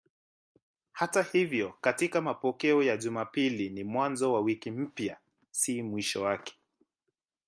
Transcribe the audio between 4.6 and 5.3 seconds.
mpya,